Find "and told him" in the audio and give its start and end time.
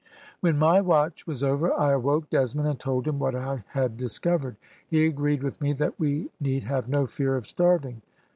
2.67-3.19